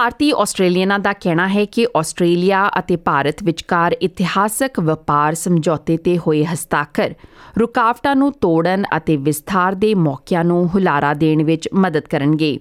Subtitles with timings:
[0.00, 6.44] ਭਾਰਤੀ ਆਸਟ੍ਰੇਲੀਅਨਾਂ ਦਾ ਕਹਿਣਾ ਹੈ ਕਿ ਆਸਟ੍ਰੇਲੀਆ ਅਤੇ ਭਾਰਤ ਵਿਚਕਾਰ ਇਤਿਹਾਸਕ ਵਪਾਰ ਸਮਝੌਤੇ ਤੇ ਹੋਏ
[6.44, 7.14] ਹਸਤਾਖਰ,
[7.60, 12.58] ਰੁਕਾਵਟਾਂ ਨੂੰ ਤੋੜਨ ਅਤੇ ਵਿਸਥਾਰ ਦੇ ਮੌਕਿਆਂ ਨੂੰ ਹੁਲਾਰਾ ਦੇਣ ਵਿੱਚ ਮਦਦ ਕਰਨਗੇ।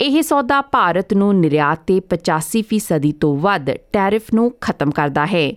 [0.00, 5.52] ਇਹ ਸੌਦਾ ਭਾਰਤ ਨੂੰ ਨਿਰਯਾਤ ਤੇ 85% ਤੋਂ ਵੱਧ ਟੈਰਿਫ ਨੂੰ ਖਤਮ ਕਰਦਾ ਹੈ।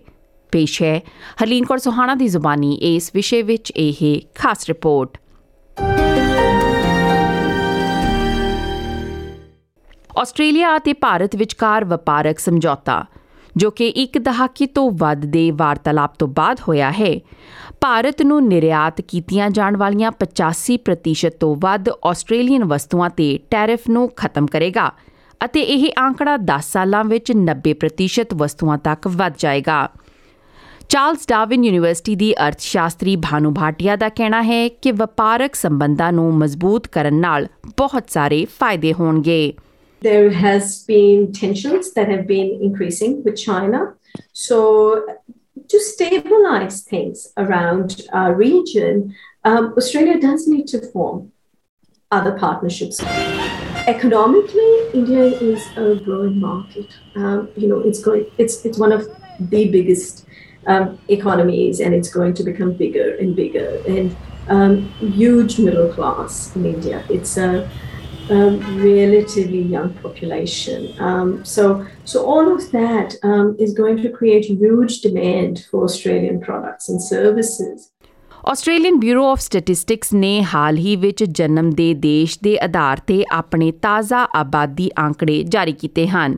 [0.52, 1.02] ਪੇਸ਼ ਹੈ,
[1.42, 5.18] ਹਰਲੀਨ ਕੌਰ ਸੁਹਾਣਾ ਦੀ ਜ਼ੁਬਾਨੀ, ਇਸ ਵਿਸ਼ੇ ਵਿੱਚ ਇਹ ਖਾਸ ਰਿਪੋਰਟ।
[10.18, 13.04] ਆਸਟ੍ਰੇਲੀਆ ਅਤੇ ਭਾਰਤ ਵਿਚਕਾਰ ਵਪਾਰਕ ਸਮਝੌਤਾ,
[13.56, 17.20] ਜੋ ਕਿ ਇੱਕ ਦਹਾਕੇ ਤੋਂ ਵੱਧ ਦੇ ਵਾਰਤਾਲਾਪ ਤੋਂ ਬਾਅਦ ਹੋਇਆ ਹੈ,
[17.80, 24.46] ਭਾਰਤ ਨੂੰ ਨਿਰਯਾਤ ਕੀਤੀਆਂ ਜਾਣ ਵਾਲੀਆਂ 85% ਤੋਂ ਵੱਧ ਆਸਟ੍ਰੇਲੀਅਨ ਵਸਤੂਆਂ ਤੇ ਟੈਰਿਫ ਨੂੰ ਖਤਮ
[24.46, 24.92] ਕਰੇਗਾ
[25.44, 29.88] ਅਤੇ ਇਹ ਆંકੜਾ 10 ਸਾਲਾਂ ਵਿੱਚ 90% ਵਸਤੂਆਂ ਤੱਕ ਵੱਧ ਜਾਏਗਾ।
[30.88, 36.86] ਚਾਰਲਸ ਡਾਰਵਿਨ ਯੂਨੀਵਰਸਿਟੀ ਦੀ ਅਰਥਸ਼ਾਸਤਰੀ ਭਾਨੂ ਭਾਟੀਆ ਦਾ ਕਹਿਣਾ ਹੈ ਕਿ ਵਪਾਰਕ ਸੰਬੰਧਾਂ ਨੂੰ ਮਜ਼ਬੂਤ
[36.86, 39.52] ਕਰਨ ਨਾਲ ਬਹੁਤ ਸਾਰੇ ਫਾਇਦੇ ਹੋਣਗੇ।
[40.00, 43.94] There has been tensions that have been increasing with China.
[44.32, 45.04] So,
[45.68, 51.32] to stabilize things around our region, um, Australia does need to form
[52.10, 53.00] other partnerships.
[53.86, 56.88] Economically, India is a growing market.
[57.14, 58.26] Um, you know, it's going.
[58.38, 60.26] It's it's one of the biggest
[60.66, 63.82] um, economies, and it's going to become bigger and bigger.
[63.86, 64.16] And
[64.48, 67.04] um, huge middle class in India.
[67.08, 67.70] It's a
[68.30, 70.92] um, relatively young population.
[71.00, 76.40] Um, so, so all of that um, is going to create huge demand for Australian
[76.40, 77.90] products and services.
[78.48, 83.70] Australian Bureau of Statistics ਨੇ ਹਾਲ ਹੀ ਵਿੱਚ ਜਨਮ ਦੇ ਦੇਸ਼ ਦੇ ਆਧਾਰ ਤੇ ਆਪਣੇ
[83.82, 86.36] ਤਾਜ਼ਾ ਆਬਾਦੀ ਅੰਕੜੇ ਜਾਰੀ ਕੀਤੇ ਹਨ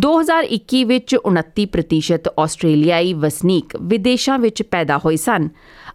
[0.00, 5.48] 2021 ਵਿੱਚ 29% ਆਸਟ੍ਰੇਲੀਆਈ ਵਸਨੀਕ ਵਿਦੇਸ਼ਾਂ ਵਿੱਚ ਪੈਦਾ ਹੋਏ ਸਨ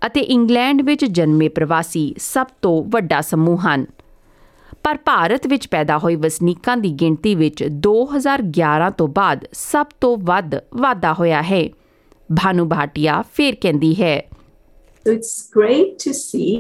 [0.06, 3.86] ਅਤੇ ਇੰਗਲੈਂਡ ਵਿੱਚ ਜਨਮੇ ਪ੍ਰਵਾਸੀ ਸਭ ਤੋਂ ਵੱਡਾ ਸਮੂਹ ਹਨ
[4.88, 10.56] ਪਰ ਭਾਰਤ ਵਿੱਚ ਪੈਦਾ ਹੋਏ ਵਸਨੀਕਾਂ ਦੀ ਗਿਣਤੀ ਵਿੱਚ 2011 ਤੋਂ ਬਾਅਦ ਸਭ ਤੋਂ ਵੱਧ
[10.74, 11.59] ਵਾਧਾ ਹੋਇਆ ਹੈ
[12.30, 14.16] ਭਾਨੂ ਭਾਟੀਆ ਫੇਰ ਕਹਿੰਦੀ ਹੈ
[15.06, 16.56] So it's great to see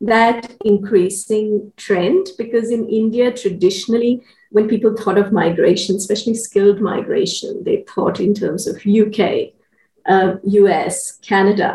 [0.00, 1.50] that increasing
[1.86, 4.14] trend because in India, traditionally,
[4.58, 9.32] when people thought of migration, especially skilled migration, they thought in terms of UK,
[10.06, 10.30] uh,
[10.60, 11.72] US, Canada.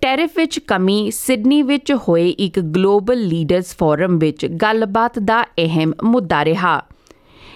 [0.00, 6.44] Tariff ਵਿੱਚ ਕਮੀ, ਸਿਡਨੀ ਵਿੱਚ ਹੋਏ ਇੱਕ global leaders form ਵਿੱਚ ਗੱਲਬਾਤ ਦਾ ਅਹਿਮ ਮੁੱਦਾ
[6.44, 6.82] ਰਿਹਾ।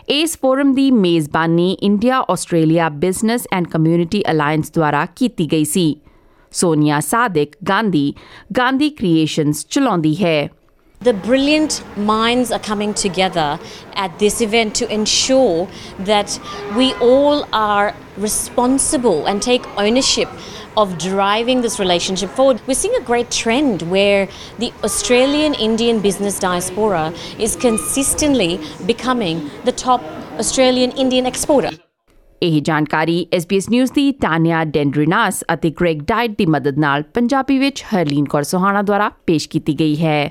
[0.09, 5.97] ਇਸ ਫੋਰਮ ਦੀ ਮੇਜ਼ਬਾਨੀ India Australia business and community alliance ਦੁਆਰਾ ਕੀਤੀ ਗਈ ਸੀ।
[6.53, 8.15] ਸੋਨੀਆ ਸਾਦਿਕ, ਗਾਂਧੀ
[8.59, 10.49] ਗਾਂਧੀ ਕ੍ਰੀਏਸ਼ਨਸ ਚਲਾਉਂਦੀ ਹੈ।
[11.01, 11.77] The brilliant
[12.09, 13.47] minds are coming together
[14.03, 15.67] at this event to ensure
[16.09, 16.37] that
[16.77, 17.89] we all are
[18.27, 20.29] responsible and take ownership
[20.77, 22.61] of driving this relationship forward.
[22.67, 24.29] We're seeing a great trend where
[24.59, 30.01] the Australian Indian business diaspora is consistently becoming the top
[30.39, 31.73] Australian Indian exporter.
[32.43, 37.85] ਇਹ ਜਾਣਕਾਰੀ SBS news ਦੀ Tanya Dendrinos ਅਤੇ Greg diet ਦੀ ਮਦਦ ਨਾਲ ਪੰਜਾਬੀ ਵਿੱਚ
[37.95, 40.31] ਹਰਲੀਨ ਕੌਰ ਸੁਹਾਣਾ ਦੁਆਰਾ ਪੇਸ਼ ਕੀਤੀ ਗਈ ਹੈ